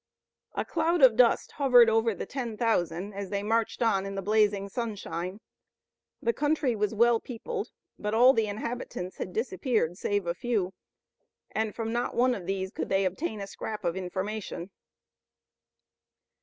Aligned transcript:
A 0.55 0.65
cloud 0.65 1.03
of 1.03 1.15
dust 1.15 1.51
hovered 1.57 1.87
over 1.87 2.15
the 2.15 2.25
ten 2.25 2.57
thousand 2.57 3.13
as 3.13 3.29
they 3.29 3.43
marched 3.43 3.83
on 3.83 4.03
in 4.03 4.15
the 4.15 4.23
blazing 4.23 4.67
sunshine. 4.67 5.41
The 6.23 6.33
country 6.33 6.75
was 6.75 6.91
well 6.95 7.19
peopled, 7.19 7.69
but 7.99 8.15
all 8.15 8.33
the 8.33 8.47
inhabitants 8.47 9.17
had 9.17 9.31
disappeared 9.31 9.97
save 9.99 10.25
a 10.25 10.33
few, 10.33 10.73
and 11.51 11.75
from 11.75 11.93
not 11.93 12.15
one 12.15 12.33
of 12.33 12.47
these 12.47 12.71
could 12.71 12.89
they 12.89 13.05
obtain 13.05 13.39
a 13.41 13.45
scrap 13.45 13.83
of 13.85 13.95
information. 13.95 14.71